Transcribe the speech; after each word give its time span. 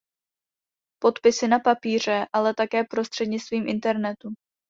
Podpisy 1.01 1.47
na 1.47 1.59
papíře, 1.59 2.27
ale 2.33 2.53
také 2.53 2.83
prostřednictvím 2.89 3.67
internetu. 3.67 4.33